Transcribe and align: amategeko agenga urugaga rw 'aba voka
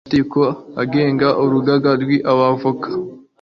amategeko 0.03 0.41
agenga 0.81 1.27
urugaga 1.43 1.89
rw 2.01 2.09
'aba 2.31 2.47
voka 2.59 2.89